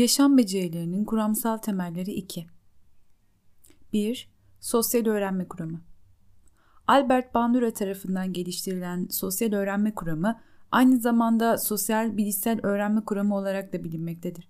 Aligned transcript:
Yaşam 0.00 0.38
becerilerinin 0.38 1.04
kuramsal 1.04 1.56
temelleri 1.56 2.10
2. 2.10 2.46
1. 3.92 4.30
Sosyal 4.60 5.06
öğrenme 5.06 5.48
kuramı. 5.48 5.80
Albert 6.86 7.34
Bandura 7.34 7.72
tarafından 7.72 8.32
geliştirilen 8.32 9.06
sosyal 9.10 9.52
öğrenme 9.52 9.94
kuramı 9.94 10.40
aynı 10.70 10.98
zamanda 10.98 11.58
sosyal 11.58 12.16
bilişsel 12.16 12.60
öğrenme 12.62 13.04
kuramı 13.04 13.36
olarak 13.36 13.72
da 13.72 13.84
bilinmektedir. 13.84 14.48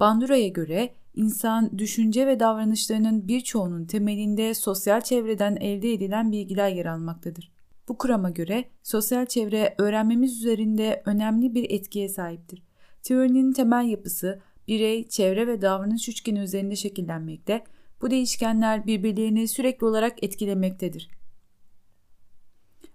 Bandura'ya 0.00 0.48
göre 0.48 0.94
insan 1.14 1.78
düşünce 1.78 2.26
ve 2.26 2.40
davranışlarının 2.40 3.28
birçoğunun 3.28 3.84
temelinde 3.84 4.54
sosyal 4.54 5.00
çevreden 5.00 5.56
elde 5.56 5.92
edilen 5.92 6.32
bilgiler 6.32 6.68
yer 6.68 6.86
almaktadır. 6.86 7.52
Bu 7.88 7.98
kurama 7.98 8.30
göre 8.30 8.64
sosyal 8.82 9.26
çevre 9.26 9.74
öğrenmemiz 9.78 10.36
üzerinde 10.36 11.02
önemli 11.06 11.54
bir 11.54 11.70
etkiye 11.70 12.08
sahiptir. 12.08 12.62
Teorinin 13.02 13.52
temel 13.52 13.88
yapısı 13.88 14.40
birey, 14.68 15.08
çevre 15.08 15.46
ve 15.46 15.62
davranış 15.62 16.08
üçgeni 16.08 16.38
üzerinde 16.38 16.76
şekillenmekte, 16.76 17.64
bu 18.02 18.10
değişkenler 18.10 18.86
birbirlerini 18.86 19.48
sürekli 19.48 19.86
olarak 19.86 20.24
etkilemektedir. 20.24 21.10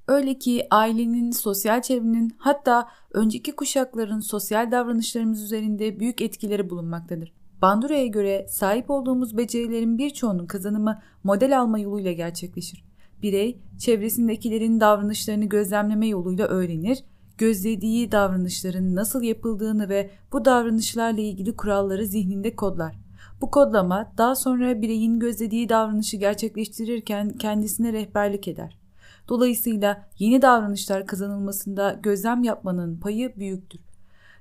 Öyle 0.07 0.39
ki 0.39 0.67
ailenin, 0.71 1.31
sosyal 1.31 1.81
çevrenin 1.81 2.35
hatta 2.37 2.87
önceki 3.13 3.55
kuşakların 3.55 4.19
sosyal 4.19 4.71
davranışlarımız 4.71 5.43
üzerinde 5.43 5.99
büyük 5.99 6.21
etkileri 6.21 6.69
bulunmaktadır. 6.69 7.33
Bandura'ya 7.61 8.07
göre 8.07 8.45
sahip 8.49 8.89
olduğumuz 8.89 9.37
becerilerin 9.37 9.97
birçoğunun 9.97 10.45
kazanımı 10.45 11.01
model 11.23 11.59
alma 11.59 11.79
yoluyla 11.79 12.11
gerçekleşir. 12.11 12.83
Birey, 13.21 13.61
çevresindekilerin 13.79 14.79
davranışlarını 14.79 15.45
gözlemleme 15.45 16.07
yoluyla 16.07 16.47
öğrenir, 16.47 17.03
gözlediği 17.39 18.11
davranışların 18.11 18.95
nasıl 18.95 19.23
yapıldığını 19.23 19.89
ve 19.89 20.09
bu 20.31 20.45
davranışlarla 20.45 21.21
ilgili 21.21 21.55
kuralları 21.55 22.05
zihninde 22.05 22.55
kodlar. 22.55 22.95
Bu 23.41 23.51
kodlama 23.51 24.13
daha 24.17 24.35
sonra 24.35 24.81
bireyin 24.81 25.19
gözlediği 25.19 25.69
davranışı 25.69 26.17
gerçekleştirirken 26.17 27.29
kendisine 27.29 27.93
rehberlik 27.93 28.47
eder. 28.47 28.77
Dolayısıyla 29.27 30.07
yeni 30.19 30.41
davranışlar 30.41 31.07
kazanılmasında 31.07 31.99
gözlem 32.03 32.43
yapmanın 32.43 32.99
payı 32.99 33.35
büyüktür. 33.35 33.81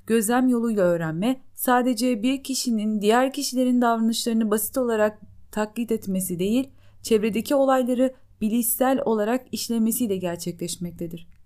Gözlem 0.06 0.48
yoluyla 0.48 0.84
öğrenme 0.84 1.40
sadece 1.54 2.22
bir 2.22 2.42
kişinin 2.42 3.00
diğer 3.00 3.32
kişilerin 3.32 3.80
davranışlarını 3.80 4.50
basit 4.50 4.78
olarak 4.78 5.20
taklit 5.50 5.92
etmesi 5.92 6.38
değil, 6.38 6.70
çevredeki 7.02 7.54
olayları 7.54 8.14
bilişsel 8.40 9.00
olarak 9.04 9.46
işlemesiyle 9.52 10.16
gerçekleşmektedir. 10.16 11.37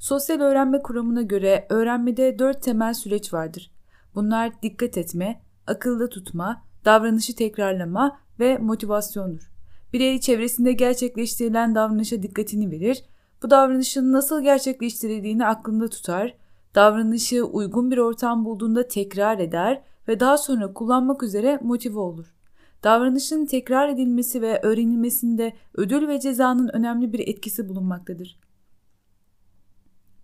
Sosyal 0.00 0.40
öğrenme 0.40 0.82
kuramına 0.82 1.22
göre 1.22 1.66
öğrenmede 1.68 2.38
dört 2.38 2.62
temel 2.62 2.94
süreç 2.94 3.32
vardır. 3.32 3.70
Bunlar 4.14 4.62
dikkat 4.62 4.98
etme, 4.98 5.40
akılda 5.66 6.08
tutma, 6.08 6.62
davranışı 6.84 7.36
tekrarlama 7.36 8.18
ve 8.38 8.58
motivasyondur. 8.58 9.50
Birey 9.92 10.20
çevresinde 10.20 10.72
gerçekleştirilen 10.72 11.74
davranışa 11.74 12.22
dikkatini 12.22 12.70
verir, 12.70 13.04
bu 13.42 13.50
davranışın 13.50 14.12
nasıl 14.12 14.42
gerçekleştirildiğini 14.42 15.46
aklında 15.46 15.88
tutar, 15.88 16.34
davranışı 16.74 17.44
uygun 17.44 17.90
bir 17.90 17.98
ortam 17.98 18.44
bulduğunda 18.44 18.88
tekrar 18.88 19.38
eder 19.38 19.82
ve 20.08 20.20
daha 20.20 20.38
sonra 20.38 20.72
kullanmak 20.72 21.22
üzere 21.22 21.58
motive 21.62 21.98
olur. 21.98 22.34
Davranışın 22.84 23.46
tekrar 23.46 23.88
edilmesi 23.88 24.42
ve 24.42 24.60
öğrenilmesinde 24.62 25.52
ödül 25.74 26.08
ve 26.08 26.20
cezanın 26.20 26.68
önemli 26.68 27.12
bir 27.12 27.28
etkisi 27.28 27.68
bulunmaktadır. 27.68 28.49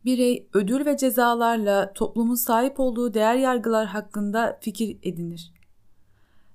Birey 0.07 0.49
ödül 0.55 0.87
ve 0.87 0.97
cezalarla 0.97 1.93
toplumun 1.93 2.35
sahip 2.35 2.81
olduğu 2.81 3.15
değer 3.15 3.35
yargılar 3.35 3.87
hakkında 3.87 4.59
fikir 4.61 4.99
edinir. 5.03 5.53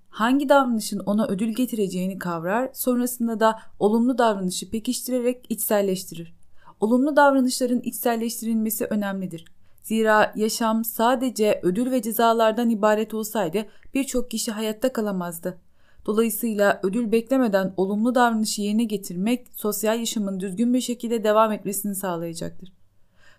Hangi 0.10 0.50
davranışın 0.50 1.00
ona 1.00 1.28
ödül 1.28 1.50
getireceğini 1.50 2.20
kavrar, 2.20 2.70
sonrasında 2.74 3.40
da 3.40 3.60
olumlu 3.80 4.18
davranışı 4.18 4.70
pekiştirerek 4.70 5.46
içselleştirir. 5.50 6.34
Olumlu 6.80 7.16
davranışların 7.16 7.80
içselleştirilmesi 7.80 8.86
önemlidir. 8.86 9.46
Zira 9.84 10.34
yaşam 10.36 10.86
sadece 10.86 11.60
ödül 11.64 11.92
ve 11.92 12.02
cezalardan 12.02 12.70
ibaret 12.70 13.14
olsaydı 13.14 13.66
birçok 13.94 14.32
kişi 14.32 14.52
hayatta 14.52 14.94
kalamazdı. 14.94 15.58
Dolayısıyla 16.06 16.80
ödül 16.84 17.12
beklemeden 17.12 17.74
olumlu 17.78 18.16
davranışı 18.16 18.62
yerine 18.62 18.84
getirmek 18.84 19.48
sosyal 19.56 20.00
yaşamın 20.00 20.40
düzgün 20.40 20.74
bir 20.74 20.82
şekilde 20.82 21.24
devam 21.24 21.52
etmesini 21.52 21.96
sağlayacaktır. 21.96 22.81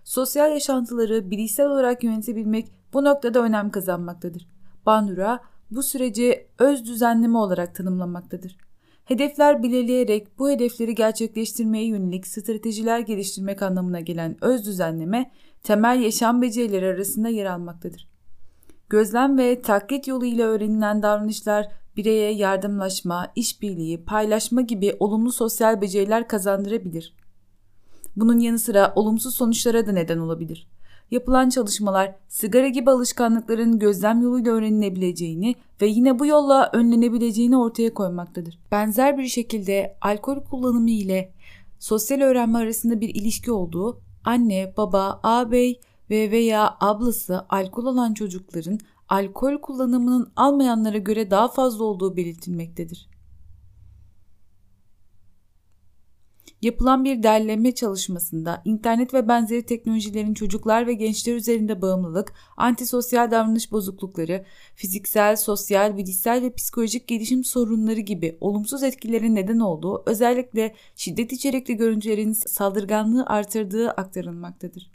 Sosyal 0.04 0.52
yaşantıları 0.52 1.30
bilişsel 1.30 1.66
olarak 1.66 2.04
yönetebilmek 2.04 2.66
bu 2.92 3.04
noktada 3.04 3.42
önem 3.42 3.70
kazanmaktadır. 3.70 4.48
Bandura 4.86 5.40
bu 5.70 5.82
süreci 5.82 6.46
öz 6.58 6.84
düzenleme 6.84 7.38
olarak 7.38 7.74
tanımlamaktadır. 7.74 8.56
Hedefler 9.04 9.62
belirleyerek 9.62 10.38
bu 10.38 10.50
hedefleri 10.50 10.94
gerçekleştirmeye 10.94 11.86
yönelik 11.86 12.26
stratejiler 12.26 12.98
geliştirmek 12.98 13.62
anlamına 13.62 14.00
gelen 14.00 14.36
öz 14.40 14.66
düzenleme 14.66 15.30
temel 15.62 16.00
yaşam 16.00 16.42
becerileri 16.42 16.86
arasında 16.86 17.28
yer 17.28 17.46
almaktadır. 17.46 18.08
Gözlem 18.88 19.38
ve 19.38 19.62
taklit 19.62 20.08
yoluyla 20.08 20.46
öğrenilen 20.46 21.02
davranışlar 21.02 21.68
bireye 21.96 22.32
yardımlaşma, 22.32 23.32
işbirliği, 23.36 24.04
paylaşma 24.04 24.60
gibi 24.60 24.96
olumlu 25.00 25.32
sosyal 25.32 25.80
beceriler 25.80 26.28
kazandırabilir. 26.28 27.14
Bunun 28.16 28.38
yanı 28.38 28.58
sıra 28.58 28.92
olumsuz 28.96 29.34
sonuçlara 29.34 29.86
da 29.86 29.92
neden 29.92 30.18
olabilir. 30.18 30.66
Yapılan 31.10 31.48
çalışmalar 31.48 32.14
sigara 32.28 32.68
gibi 32.68 32.90
alışkanlıkların 32.90 33.78
gözlem 33.78 34.22
yoluyla 34.22 34.52
öğrenilebileceğini 34.52 35.54
ve 35.80 35.86
yine 35.86 36.18
bu 36.18 36.26
yolla 36.26 36.70
önlenebileceğini 36.72 37.56
ortaya 37.56 37.94
koymaktadır. 37.94 38.58
Benzer 38.70 39.18
bir 39.18 39.26
şekilde 39.26 39.96
alkol 40.00 40.40
kullanımı 40.40 40.90
ile 40.90 41.32
sosyal 41.78 42.20
öğrenme 42.20 42.58
arasında 42.58 43.00
bir 43.00 43.08
ilişki 43.08 43.52
olduğu 43.52 44.00
anne, 44.24 44.74
baba, 44.76 45.20
ağabey 45.22 45.80
ve 46.10 46.30
veya 46.30 46.76
ablası 46.80 47.46
alkol 47.48 47.86
alan 47.86 48.14
çocukların 48.14 48.78
alkol 49.08 49.58
kullanımının 49.60 50.32
almayanlara 50.36 50.98
göre 50.98 51.30
daha 51.30 51.48
fazla 51.48 51.84
olduğu 51.84 52.16
belirtilmektedir. 52.16 53.08
Yapılan 56.62 57.04
bir 57.04 57.22
derleme 57.22 57.74
çalışmasında 57.74 58.62
internet 58.64 59.14
ve 59.14 59.28
benzeri 59.28 59.66
teknolojilerin 59.66 60.34
çocuklar 60.34 60.86
ve 60.86 60.94
gençler 60.94 61.34
üzerinde 61.34 61.82
bağımlılık, 61.82 62.32
antisosyal 62.56 63.30
davranış 63.30 63.72
bozuklukları, 63.72 64.44
fiziksel, 64.74 65.36
sosyal, 65.36 65.96
bilişsel 65.96 66.42
ve 66.42 66.54
psikolojik 66.54 67.08
gelişim 67.08 67.44
sorunları 67.44 68.00
gibi 68.00 68.36
olumsuz 68.40 68.82
etkilerin 68.82 69.34
neden 69.34 69.58
olduğu, 69.58 70.02
özellikle 70.06 70.74
şiddet 70.96 71.32
içerikli 71.32 71.76
görüntülerin 71.76 72.32
saldırganlığı 72.32 73.26
artırdığı 73.26 73.90
aktarılmaktadır. 73.90 74.90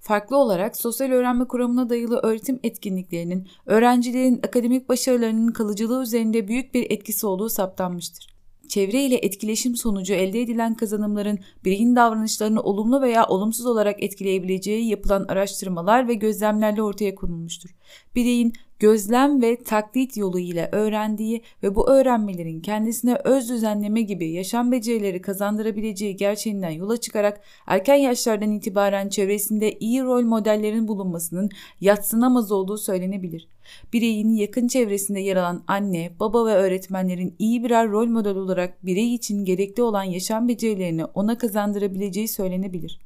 Farklı 0.00 0.36
olarak 0.36 0.76
sosyal 0.76 1.10
öğrenme 1.10 1.44
kuramına 1.44 1.90
dayalı 1.90 2.20
öğretim 2.22 2.60
etkinliklerinin 2.62 3.48
öğrencilerin 3.66 4.40
akademik 4.44 4.88
başarılarının 4.88 5.52
kalıcılığı 5.52 6.02
üzerinde 6.02 6.48
büyük 6.48 6.74
bir 6.74 6.90
etkisi 6.90 7.26
olduğu 7.26 7.48
saptanmıştır 7.48 8.39
çevre 8.70 9.02
ile 9.02 9.16
etkileşim 9.16 9.76
sonucu 9.76 10.14
elde 10.14 10.40
edilen 10.40 10.74
kazanımların 10.74 11.38
bireyin 11.64 11.96
davranışlarını 11.96 12.62
olumlu 12.62 13.02
veya 13.02 13.26
olumsuz 13.26 13.66
olarak 13.66 14.02
etkileyebileceği 14.02 14.88
yapılan 14.88 15.24
araştırmalar 15.28 16.08
ve 16.08 16.14
gözlemlerle 16.14 16.82
ortaya 16.82 17.14
konulmuştur. 17.14 17.70
Bireyin 18.14 18.52
gözlem 18.80 19.42
ve 19.42 19.62
taklit 19.62 20.16
yolu 20.16 20.38
ile 20.38 20.68
öğrendiği 20.72 21.42
ve 21.62 21.74
bu 21.74 21.90
öğrenmelerin 21.90 22.60
kendisine 22.60 23.14
öz 23.24 23.48
düzenleme 23.50 24.02
gibi 24.02 24.30
yaşam 24.30 24.72
becerileri 24.72 25.20
kazandırabileceği 25.22 26.16
gerçeğinden 26.16 26.70
yola 26.70 26.96
çıkarak 26.96 27.40
erken 27.66 27.94
yaşlardan 27.94 28.52
itibaren 28.52 29.08
çevresinde 29.08 29.78
iyi 29.78 30.02
rol 30.02 30.22
modellerin 30.22 30.88
bulunmasının 30.88 31.50
yatsınamaz 31.80 32.52
olduğu 32.52 32.78
söylenebilir. 32.78 33.48
Bireyin 33.92 34.34
yakın 34.34 34.68
çevresinde 34.68 35.20
yer 35.20 35.36
alan 35.36 35.64
anne, 35.66 36.12
baba 36.20 36.46
ve 36.46 36.54
öğretmenlerin 36.54 37.34
iyi 37.38 37.64
birer 37.64 37.88
rol 37.88 38.06
model 38.06 38.36
olarak 38.36 38.86
birey 38.86 39.14
için 39.14 39.44
gerekli 39.44 39.82
olan 39.82 40.04
yaşam 40.04 40.48
becerilerini 40.48 41.04
ona 41.04 41.38
kazandırabileceği 41.38 42.28
söylenebilir. 42.28 43.00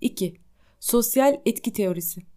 2. 0.00 0.34
Sosyal 0.80 1.40
etki 1.46 1.72
teorisi 1.72 2.35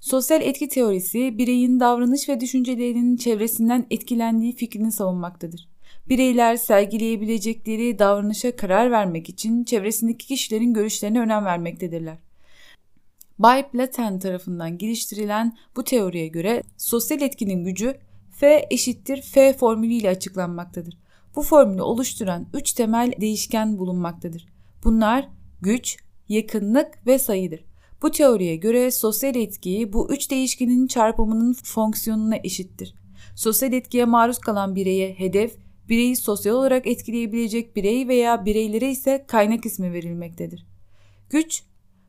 Sosyal 0.00 0.42
etki 0.42 0.68
teorisi 0.68 1.38
bireyin 1.38 1.80
davranış 1.80 2.28
ve 2.28 2.40
düşüncelerinin 2.40 3.16
çevresinden 3.16 3.86
etkilendiği 3.90 4.56
fikrini 4.56 4.92
savunmaktadır. 4.92 5.68
Bireyler 6.08 6.56
sergileyebilecekleri 6.56 7.98
davranışa 7.98 8.56
karar 8.56 8.90
vermek 8.90 9.28
için 9.28 9.64
çevresindeki 9.64 10.26
kişilerin 10.26 10.74
görüşlerine 10.74 11.20
önem 11.20 11.44
vermektedirler. 11.44 12.18
Bay 13.38 13.70
Platen 13.70 14.18
tarafından 14.18 14.78
geliştirilen 14.78 15.56
bu 15.76 15.84
teoriye 15.84 16.28
göre 16.28 16.62
sosyal 16.76 17.22
etkinin 17.22 17.64
gücü 17.64 17.98
F 18.30 18.66
eşittir 18.70 19.22
F 19.22 19.52
formülüyle 19.52 20.08
açıklanmaktadır. 20.08 20.98
Bu 21.36 21.42
formülü 21.42 21.82
oluşturan 21.82 22.46
üç 22.54 22.72
temel 22.72 23.12
değişken 23.20 23.78
bulunmaktadır. 23.78 24.46
Bunlar 24.84 25.28
güç, 25.60 25.96
yakınlık 26.28 27.06
ve 27.06 27.18
sayıdır. 27.18 27.67
Bu 28.02 28.10
teoriye 28.10 28.56
göre 28.56 28.90
sosyal 28.90 29.36
etki 29.36 29.92
bu 29.92 30.12
üç 30.12 30.30
değişkenin 30.30 30.86
çarpımının 30.86 31.52
fonksiyonuna 31.64 32.36
eşittir. 32.44 32.94
Sosyal 33.36 33.72
etkiye 33.72 34.04
maruz 34.04 34.38
kalan 34.38 34.74
bireye 34.74 35.14
hedef, 35.14 35.56
bireyi 35.88 36.16
sosyal 36.16 36.54
olarak 36.54 36.86
etkileyebilecek 36.86 37.76
birey 37.76 38.08
veya 38.08 38.44
bireylere 38.44 38.90
ise 38.90 39.24
kaynak 39.28 39.66
ismi 39.66 39.92
verilmektedir. 39.92 40.66
Güç, 41.30 41.62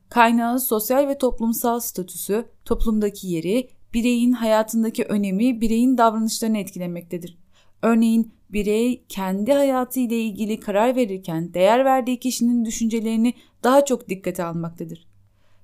kaynağın 0.08 0.56
sosyal 0.56 1.08
ve 1.08 1.18
toplumsal 1.18 1.80
statüsü, 1.80 2.44
toplumdaki 2.64 3.28
yeri, 3.28 3.68
bireyin 3.94 4.32
hayatındaki 4.32 5.04
önemi 5.04 5.60
bireyin 5.60 5.98
davranışlarını 5.98 6.58
etkilemektedir. 6.58 7.38
Örneğin 7.82 8.32
birey 8.50 9.04
kendi 9.08 9.52
hayatı 9.52 10.00
ile 10.00 10.20
ilgili 10.20 10.60
karar 10.60 10.96
verirken 10.96 11.54
değer 11.54 11.84
verdiği 11.84 12.20
kişinin 12.20 12.64
düşüncelerini 12.64 13.34
daha 13.64 13.84
çok 13.84 14.08
dikkate 14.08 14.44
almaktadır. 14.44 15.09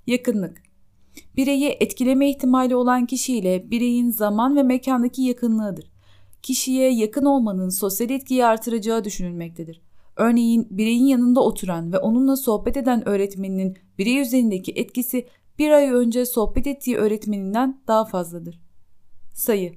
Yakınlık 0.06 0.62
Bireyi 1.36 1.68
etkileme 1.68 2.30
ihtimali 2.30 2.76
olan 2.76 3.06
kişiyle 3.06 3.70
bireyin 3.70 4.10
zaman 4.10 4.56
ve 4.56 4.62
mekandaki 4.62 5.22
yakınlığıdır. 5.22 5.90
Kişiye 6.42 6.92
yakın 6.92 7.24
olmanın 7.24 7.68
sosyal 7.68 8.10
etkiyi 8.10 8.44
artıracağı 8.44 9.04
düşünülmektedir. 9.04 9.82
Örneğin 10.16 10.66
bireyin 10.70 11.06
yanında 11.06 11.40
oturan 11.40 11.92
ve 11.92 11.98
onunla 11.98 12.36
sohbet 12.36 12.76
eden 12.76 13.08
öğretmeninin 13.08 13.76
birey 13.98 14.20
üzerindeki 14.20 14.72
etkisi 14.72 15.26
bir 15.58 15.70
ay 15.70 15.90
önce 15.90 16.26
sohbet 16.26 16.66
ettiği 16.66 16.96
öğretmeninden 16.96 17.82
daha 17.88 18.04
fazladır. 18.04 18.60
Sayı 19.34 19.72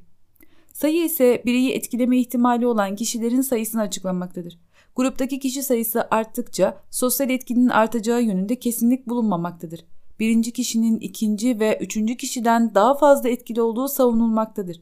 Sayı 0.74 1.06
ise 1.06 1.44
bireyi 1.46 1.72
etkileme 1.72 2.20
ihtimali 2.20 2.68
olan 2.68 2.96
kişilerin 2.96 3.42
sayısını 3.42 3.82
açıklamaktadır. 3.82 4.60
Gruptaki 4.96 5.40
kişi 5.40 5.64
sayısı 5.64 6.08
arttıkça 6.12 6.82
sosyal 6.92 7.30
etkinin 7.30 7.70
artacağı 7.70 8.22
yönünde 8.22 8.60
kesinlik 8.60 9.08
bulunmamaktadır. 9.08 9.86
Birinci 10.20 10.54
kişinin 10.54 11.00
ikinci 11.00 11.60
ve 11.60 11.78
üçüncü 11.82 12.18
kişiden 12.18 12.76
daha 12.76 12.98
fazla 12.98 13.30
etkili 13.30 13.62
olduğu 13.62 13.88
savunulmaktadır. 13.88 14.82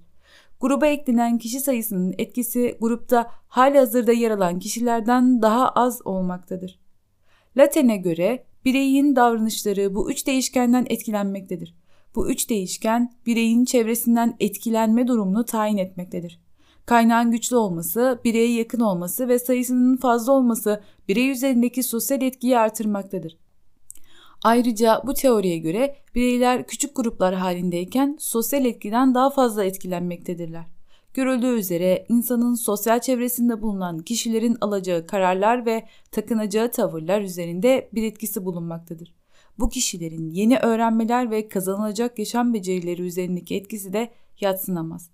Gruba 0.62 0.88
eklenen 0.88 1.38
kişi 1.38 1.60
sayısının 1.60 2.16
etkisi 2.18 2.78
grupta 2.81 3.31
hali 3.48 3.78
hazırda 3.78 4.12
yer 4.12 4.31
alan 4.31 4.60
kişilerden 4.60 5.42
daha 5.42 5.69
az 5.69 6.01
olmaktadır. 6.06 6.80
Laten'e 7.57 7.98
göre 7.98 8.45
bireyin 8.66 9.16
davranışları 9.16 9.95
bu 9.95 10.12
üç 10.12 10.28
değişkenden 10.28 10.86
etkilenmektedir. 10.89 11.75
Bu 12.16 12.31
üç 12.31 12.50
değişken 12.50 13.13
bireyin 13.25 13.66
çevresinden 13.66 14.36
etkilenme 14.39 15.07
durumunu 15.07 15.45
tayin 15.45 15.78
etmektedir. 15.78 16.42
Kaynağın 16.86 17.31
güçlü 17.31 17.56
olması, 17.56 18.19
bireye 18.24 18.54
yakın 18.54 18.80
olması 18.80 19.28
ve 19.28 19.39
sayısının 19.39 19.98
fazla 19.98 20.34
olması 20.34 20.81
birey 21.07 21.31
üzerindeki 21.31 21.84
sosyal 21.84 22.22
etkiyi 22.22 22.57
artırmaktadır. 22.57 23.38
Ayrıca 24.44 25.01
bu 25.06 25.13
teoriye 25.13 25.57
göre 25.57 25.95
bireyler 26.16 26.68
küçük 26.68 26.95
gruplar 26.95 27.36
halindeyken 27.36 28.18
sosyal 28.19 28.66
etkiden 28.66 29.16
daha 29.16 29.30
fazla 29.30 29.63
etkilenmektedirler. 29.63 30.66
Görüldüğü 31.13 31.56
üzere 31.57 32.06
insanın 32.10 32.56
sosyal 32.56 33.01
çevresinde 33.01 33.62
bulunan 33.62 34.00
kişilerin 34.00 34.57
alacağı 34.62 35.07
kararlar 35.07 35.66
ve 35.66 35.88
takınacağı 36.12 36.72
tavırlar 36.72 37.22
üzerinde 37.22 37.89
bir 37.94 38.04
etkisi 38.04 38.45
bulunmaktadır. 38.45 39.13
Bu 39.60 39.69
kişilerin 39.69 40.30
yeni 40.30 40.60
öğrenmeler 40.60 41.31
ve 41.31 41.50
kazanılacak 41.50 42.19
yaşam 42.19 42.54
becerileri 42.54 43.01
üzerindeki 43.01 43.56
etkisi 43.56 43.94
de 43.94 44.12
yatsınamaz. 44.39 45.10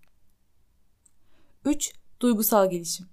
3. 1.66 1.94
Duygusal 2.20 2.70
gelişim 2.70 3.13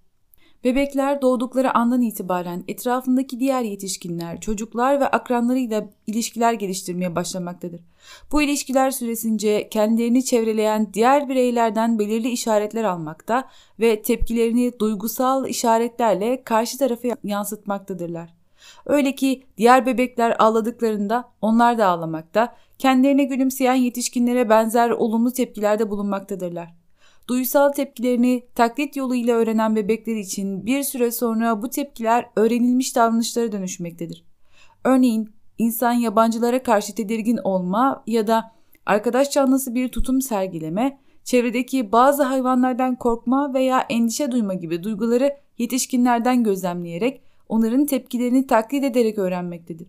Bebekler 0.65 1.23
doğdukları 1.23 1.75
andan 1.75 2.03
itibaren 2.03 2.65
etrafındaki 2.69 3.41
diğer 3.41 3.62
yetişkinler, 3.62 4.41
çocuklar 4.41 5.01
ve 5.01 5.07
akranlarıyla 5.07 5.87
ilişkiler 6.07 6.53
geliştirmeye 6.53 7.17
başlamaktadır. 7.17 7.81
Bu 8.33 8.43
ilişkiler 8.43 8.91
süresince 8.91 9.69
kendilerini 9.69 10.25
çevreleyen 10.25 10.89
diğer 10.95 11.29
bireylerden 11.29 11.99
belirli 11.99 12.29
işaretler 12.31 12.85
almakta 12.85 13.49
ve 13.81 14.03
tepkilerini 14.03 14.73
duygusal 14.79 15.49
işaretlerle 15.49 16.45
karşı 16.45 16.79
tarafa 16.79 17.09
yansıtmaktadırlar. 17.25 18.35
Öyle 18.87 19.15
ki 19.15 19.43
diğer 19.57 19.87
bebekler 19.87 20.37
ağladıklarında 20.39 21.29
onlar 21.43 21.79
da 21.79 21.87
ağlamakta, 21.87 22.57
kendilerine 22.79 23.25
gülümseyen 23.25 23.75
yetişkinlere 23.75 24.49
benzer 24.49 24.91
olumlu 24.91 25.33
tepkilerde 25.33 25.91
bulunmaktadırlar. 25.91 26.80
Duysal 27.31 27.73
tepkilerini 27.73 28.43
taklit 28.55 28.97
yoluyla 28.97 29.37
öğrenen 29.37 29.77
bebekler 29.77 30.17
için 30.17 30.67
bir 30.67 30.82
süre 30.82 31.11
sonra 31.11 31.62
bu 31.62 31.71
tepkiler 31.71 32.27
öğrenilmiş 32.37 32.97
davranışlara 32.97 33.53
dönüşmektedir. 33.53 34.25
Örneğin 34.85 35.31
insan 35.59 35.93
yabancılara 35.93 36.62
karşı 36.62 36.94
tedirgin 36.94 37.38
olma 37.44 38.03
ya 38.06 38.27
da 38.27 38.53
arkadaş 38.87 39.31
canlısı 39.31 39.75
bir 39.75 39.88
tutum 39.88 40.21
sergileme, 40.21 40.99
çevredeki 41.25 41.93
bazı 41.93 42.23
hayvanlardan 42.23 42.97
korkma 42.97 43.55
veya 43.55 43.87
endişe 43.88 44.33
duyma 44.33 44.55
gibi 44.55 44.83
duyguları 44.83 45.37
yetişkinlerden 45.59 46.44
gözlemleyerek 46.44 47.23
onların 47.49 47.87
tepkilerini 47.87 48.47
taklit 48.47 48.85
ederek 48.85 49.19
öğrenmektedir. 49.19 49.88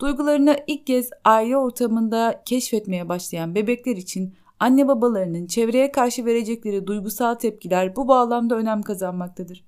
Duygularını 0.00 0.56
ilk 0.66 0.86
kez 0.86 1.10
aile 1.24 1.56
ortamında 1.56 2.42
keşfetmeye 2.44 3.08
başlayan 3.08 3.54
bebekler 3.54 3.96
için 3.96 4.34
anne 4.60 4.88
babalarının 4.88 5.46
çevreye 5.46 5.92
karşı 5.92 6.24
verecekleri 6.24 6.86
duygusal 6.86 7.34
tepkiler 7.34 7.96
bu 7.96 8.08
bağlamda 8.08 8.54
önem 8.54 8.82
kazanmaktadır. 8.82 9.64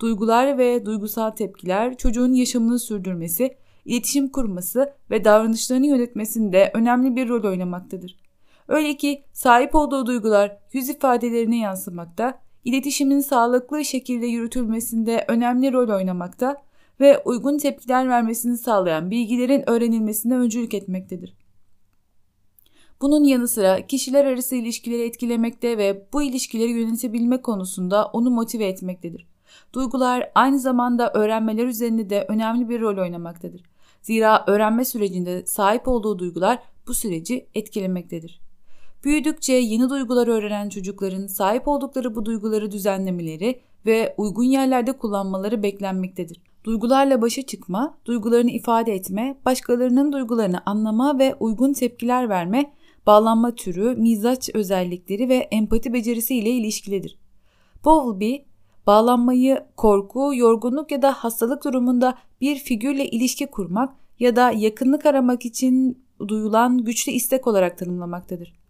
Duygular 0.00 0.58
ve 0.58 0.86
duygusal 0.86 1.30
tepkiler 1.30 1.96
çocuğun 1.96 2.32
yaşamını 2.32 2.78
sürdürmesi, 2.78 3.56
iletişim 3.84 4.28
kurması 4.28 4.92
ve 5.10 5.24
davranışlarını 5.24 5.86
yönetmesinde 5.86 6.70
önemli 6.74 7.16
bir 7.16 7.28
rol 7.28 7.44
oynamaktadır. 7.44 8.16
Öyle 8.68 8.96
ki 8.96 9.24
sahip 9.32 9.74
olduğu 9.74 10.06
duygular 10.06 10.58
yüz 10.72 10.88
ifadelerine 10.88 11.58
yansımakta, 11.58 12.38
iletişimin 12.64 13.20
sağlıklı 13.20 13.84
şekilde 13.84 14.26
yürütülmesinde 14.26 15.24
önemli 15.28 15.72
rol 15.72 15.88
oynamakta 15.96 16.62
ve 17.00 17.22
uygun 17.24 17.58
tepkiler 17.58 18.08
vermesini 18.08 18.58
sağlayan 18.58 19.10
bilgilerin 19.10 19.70
öğrenilmesine 19.70 20.34
öncülük 20.36 20.74
etmektedir. 20.74 21.41
Bunun 23.02 23.24
yanı 23.24 23.48
sıra 23.48 23.86
kişiler 23.86 24.24
arası 24.24 24.56
ilişkileri 24.56 25.02
etkilemekte 25.02 25.78
ve 25.78 26.06
bu 26.12 26.22
ilişkileri 26.22 26.70
yönetebilme 26.70 27.42
konusunda 27.42 28.06
onu 28.06 28.30
motive 28.30 28.66
etmektedir. 28.66 29.26
Duygular 29.72 30.30
aynı 30.34 30.58
zamanda 30.58 31.12
öğrenmeler 31.14 31.66
üzerinde 31.66 32.10
de 32.10 32.26
önemli 32.28 32.68
bir 32.68 32.80
rol 32.80 32.98
oynamaktadır. 32.98 33.62
Zira 34.02 34.44
öğrenme 34.46 34.84
sürecinde 34.84 35.46
sahip 35.46 35.88
olduğu 35.88 36.18
duygular 36.18 36.58
bu 36.86 36.94
süreci 36.94 37.46
etkilemektedir. 37.54 38.40
Büyüdükçe 39.04 39.52
yeni 39.52 39.90
duygular 39.90 40.28
öğrenen 40.28 40.68
çocukların 40.68 41.26
sahip 41.26 41.68
oldukları 41.68 42.14
bu 42.14 42.24
duyguları 42.24 42.70
düzenlemeleri 42.70 43.60
ve 43.86 44.14
uygun 44.16 44.44
yerlerde 44.44 44.92
kullanmaları 44.92 45.62
beklenmektedir. 45.62 46.40
Duygularla 46.64 47.22
başa 47.22 47.42
çıkma, 47.42 47.98
duygularını 48.04 48.50
ifade 48.50 48.94
etme, 48.94 49.38
başkalarının 49.44 50.12
duygularını 50.12 50.62
anlama 50.66 51.18
ve 51.18 51.34
uygun 51.40 51.72
tepkiler 51.72 52.28
verme 52.28 52.72
bağlanma 53.06 53.54
türü, 53.54 53.94
mizaç 53.96 54.50
özellikleri 54.54 55.28
ve 55.28 55.36
empati 55.36 55.92
becerisi 55.92 56.36
ile 56.36 56.50
ilişkilidir. 56.50 57.18
Bowlby, 57.84 58.34
bağlanmayı 58.86 59.64
korku, 59.76 60.34
yorgunluk 60.34 60.90
ya 60.90 61.02
da 61.02 61.12
hastalık 61.12 61.64
durumunda 61.64 62.18
bir 62.40 62.56
figürle 62.56 63.06
ilişki 63.06 63.46
kurmak 63.46 63.94
ya 64.18 64.36
da 64.36 64.50
yakınlık 64.50 65.06
aramak 65.06 65.44
için 65.44 66.04
duyulan 66.28 66.78
güçlü 66.78 67.12
istek 67.12 67.46
olarak 67.46 67.78
tanımlamaktadır. 67.78 68.62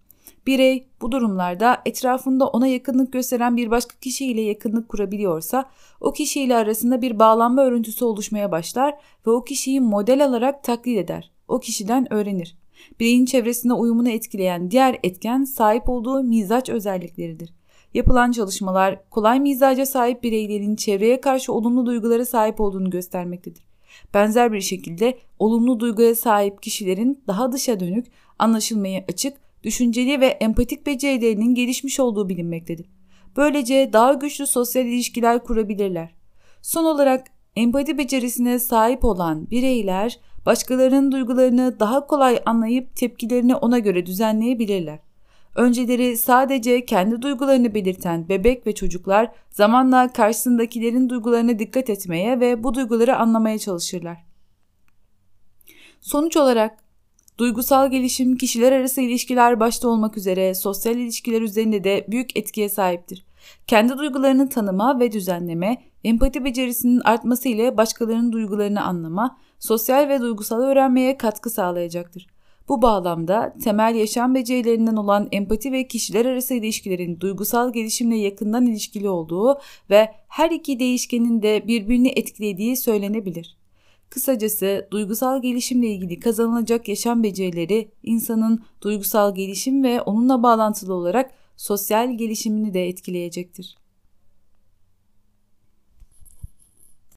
Birey 0.47 0.89
bu 1.01 1.13
durumlarda 1.13 1.83
etrafında 1.87 2.47
ona 2.49 2.67
yakınlık 2.67 3.13
gösteren 3.13 3.57
bir 3.57 3.71
başka 3.71 3.99
kişiyle 4.01 4.41
yakınlık 4.41 4.89
kurabiliyorsa 4.89 5.71
o 6.01 6.13
kişiyle 6.13 6.57
arasında 6.57 7.03
bir 7.03 7.19
bağlanma 7.19 7.63
örüntüsü 7.63 8.05
oluşmaya 8.05 8.53
başlar 8.53 8.95
ve 9.27 9.31
o 9.31 9.45
kişiyi 9.45 9.81
model 9.81 10.25
alarak 10.25 10.65
taklit 10.65 10.99
eder. 10.99 11.31
O 11.49 11.61
kişiden 11.61 12.13
öğrenir. 12.13 12.62
Bireyin 13.01 13.25
çevresine 13.25 13.73
uyumunu 13.73 14.11
etkileyen 14.11 14.71
diğer 14.71 14.99
etken 15.03 15.45
sahip 15.45 15.89
olduğu 15.89 16.23
mizaç 16.23 16.69
özellikleridir. 16.69 17.53
Yapılan 17.95 18.33
çalışmalar 18.33 19.11
kolay 19.11 19.41
mizaca 19.41 19.87
sahip 19.87 20.23
bireylerin 20.23 20.77
çevreye 20.77 21.21
karşı 21.21 21.53
olumlu 21.53 21.87
duygulara 21.87 22.25
sahip 22.25 22.61
olduğunu 22.61 22.91
göstermektedir. 22.91 23.65
Benzer 24.15 24.53
bir 24.53 24.61
şekilde 24.61 25.19
olumlu 25.39 25.81
duyguya 25.81 26.15
sahip 26.15 26.63
kişilerin 26.63 27.21
daha 27.27 27.53
dışa 27.53 27.81
dönük, 27.81 28.07
anlaşılmaya 28.39 29.05
açık, 29.09 29.37
düşünceli 29.65 30.21
ve 30.21 30.27
empatik 30.27 30.87
becerilerinin 30.87 31.55
gelişmiş 31.55 32.01
olduğu 32.01 32.29
bilinmektedir. 32.29 32.87
Böylece 33.37 33.91
daha 33.93 34.13
güçlü 34.13 34.47
sosyal 34.47 34.87
ilişkiler 34.87 35.45
kurabilirler. 35.45 36.15
Son 36.63 36.85
olarak 36.85 37.27
empati 37.57 37.99
becerisine 37.99 38.59
sahip 38.59 39.05
olan 39.05 39.51
bireyler 39.51 40.21
başkalarının 40.47 41.13
duygularını 41.13 41.81
daha 41.81 42.07
kolay 42.07 42.43
anlayıp 42.47 42.97
tepkilerini 42.97 43.55
ona 43.55 43.79
göre 43.79 44.07
düzenleyebilirler. 44.07 44.99
Önceleri 45.57 46.17
sadece 46.17 46.85
kendi 46.85 47.23
duygularını 47.23 47.75
belirten 47.75 48.29
bebek 48.29 48.67
ve 48.67 48.75
çocuklar 48.75 49.33
zamanla 49.51 50.13
karşısındakilerin 50.13 51.09
duygularına 51.09 51.59
dikkat 51.59 51.91
etmeye 51.91 52.41
ve 52.41 52.65
bu 52.65 52.75
duyguları 52.75 53.17
anlamaya 53.17 53.59
çalışırlar. 53.59 54.25
Sonuç 56.01 56.37
olarak 56.37 56.83
Duygusal 57.39 57.91
gelişim 57.91 58.37
kişiler 58.37 58.73
arası 58.73 59.01
ilişkiler 59.01 59.61
başta 59.61 59.89
olmak 59.89 60.17
üzere 60.17 60.55
sosyal 60.55 60.97
ilişkiler 60.97 61.43
üzerinde 61.43 61.85
de 61.85 62.07
büyük 62.09 62.37
etkiye 62.37 62.69
sahiptir. 62.69 63.25
Kendi 63.67 63.99
duygularını 63.99 64.49
tanıma 64.49 65.01
ve 65.01 65.13
düzenleme, 65.13 65.83
empati 66.05 66.45
becerisinin 66.45 67.01
artması 67.01 67.49
ile 67.49 67.77
başkalarının 67.77 68.33
duygularını 68.33 68.83
anlama, 68.85 69.39
sosyal 69.59 70.09
ve 70.09 70.21
duygusal 70.21 70.61
öğrenmeye 70.61 71.19
katkı 71.19 71.51
sağlayacaktır. 71.51 72.27
Bu 72.69 72.83
bağlamda 72.83 73.55
temel 73.65 73.95
yaşam 73.95 74.35
becerilerinden 74.35 74.97
olan 74.97 75.29
empati 75.33 75.73
ve 75.73 75.89
kişiler 75.89 76.27
arası 76.27 76.55
ilişkilerin 76.55 77.21
duygusal 77.21 77.73
gelişimle 77.73 78.17
yakından 78.17 78.67
ilişkili 78.67 79.09
olduğu 79.09 79.59
ve 79.91 80.09
her 80.29 80.51
iki 80.51 80.79
değişkenin 80.79 81.43
de 81.43 81.69
birbirini 81.69 82.09
etkilediği 82.09 82.77
söylenebilir. 82.77 83.57
Kısacası 84.11 84.89
duygusal 84.91 85.43
gelişimle 85.43 85.87
ilgili 85.87 86.21
kazanılacak 86.21 86.89
yaşam 86.89 87.23
becerileri 87.23 87.91
insanın 88.03 88.63
duygusal 88.83 89.35
gelişim 89.35 89.85
ve 89.85 90.03
onunla 90.03 90.43
bağlantılı 90.43 90.95
olarak 90.95 91.31
sosyal 91.57 92.19
gelişimini 92.19 92.75
de 92.75 92.89
etkileyecektir. 92.89 93.82